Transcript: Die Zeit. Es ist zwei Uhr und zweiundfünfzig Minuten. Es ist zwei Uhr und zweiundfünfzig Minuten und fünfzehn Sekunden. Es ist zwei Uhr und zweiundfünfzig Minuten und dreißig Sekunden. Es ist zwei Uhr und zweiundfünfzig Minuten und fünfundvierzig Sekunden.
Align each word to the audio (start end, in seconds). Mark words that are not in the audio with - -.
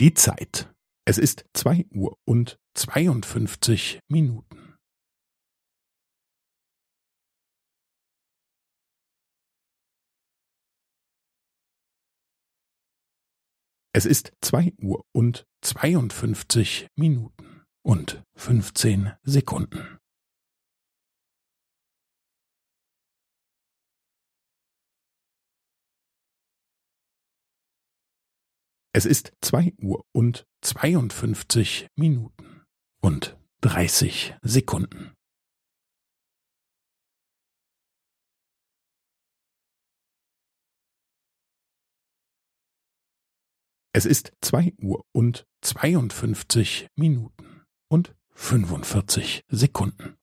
Die 0.00 0.14
Zeit. 0.14 0.72
Es 1.08 1.18
ist 1.18 1.44
zwei 1.54 1.84
Uhr 1.90 2.16
und 2.24 2.56
zweiundfünfzig 2.74 3.98
Minuten. 4.06 4.76
Es 13.92 14.06
ist 14.06 14.30
zwei 14.40 14.72
Uhr 14.80 15.04
und 15.12 15.48
zweiundfünfzig 15.62 16.86
Minuten 16.94 17.64
und 17.82 18.22
fünfzehn 18.36 19.14
Sekunden. 19.24 19.97
Es 28.98 29.06
ist 29.06 29.32
zwei 29.40 29.72
Uhr 29.80 30.04
und 30.10 30.44
zweiundfünfzig 30.60 31.86
Minuten 31.94 32.64
und 33.00 33.38
dreißig 33.60 34.34
Sekunden. 34.42 35.14
Es 43.92 44.04
ist 44.04 44.32
zwei 44.40 44.74
Uhr 44.82 45.04
und 45.12 45.46
zweiundfünfzig 45.60 46.88
Minuten 46.96 47.62
und 47.86 48.16
fünfundvierzig 48.30 49.44
Sekunden. 49.46 50.17